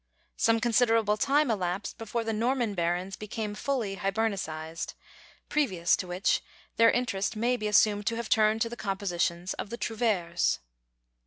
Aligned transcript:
Some 0.35 0.59
considerable 0.59 1.15
time 1.15 1.51
elapsed 1.51 1.99
before 1.99 2.23
the 2.23 2.33
Norman 2.33 2.73
barons 2.73 3.15
became 3.15 3.53
fully 3.53 3.97
Hibernicised, 3.97 4.95
previous 5.47 5.95
to 5.97 6.07
which 6.07 6.41
their 6.77 6.89
interest 6.89 7.35
may 7.35 7.55
be 7.55 7.67
assumed 7.67 8.07
to 8.07 8.15
have 8.15 8.27
turned 8.27 8.63
to 8.63 8.69
the 8.69 8.75
compositions 8.75 9.53
of 9.53 9.69
the 9.69 9.77
trouvères. 9.77 10.57